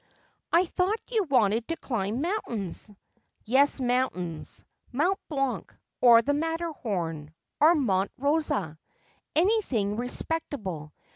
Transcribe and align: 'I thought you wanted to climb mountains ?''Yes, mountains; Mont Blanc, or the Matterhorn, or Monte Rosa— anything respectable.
'I 0.51 0.65
thought 0.65 0.99
you 1.09 1.25
wanted 1.25 1.67
to 1.67 1.75
climb 1.77 2.21
mountains 2.21 2.89
?''Yes, 3.45 3.79
mountains; 3.79 4.65
Mont 4.91 5.19
Blanc, 5.29 5.75
or 6.01 6.23
the 6.23 6.33
Matterhorn, 6.33 7.31
or 7.59 7.75
Monte 7.75 8.11
Rosa— 8.17 8.79
anything 9.35 9.97
respectable. 9.97 10.91